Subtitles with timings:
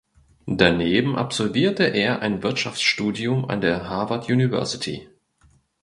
[0.47, 5.07] Daneben absolvierte er ein Wirtschaftsstudium an der Harvard University.